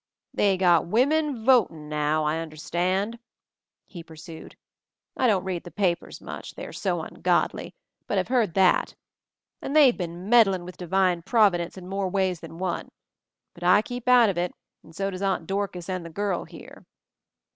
[0.33, 3.19] "They've got wimmin votin' now, I un derstand,"
[3.85, 4.55] he pursued;
[5.15, 7.75] "I don't read the papers much, they are so ungodly,
[8.07, 8.95] but I've heard that.
[9.61, 12.89] And they've been meddlin' with Divine Providence in more ways than one—
[13.23, 16.45] * but I keep out of it, and so does Aunt Dorcas and the girl
[16.45, 16.87] here."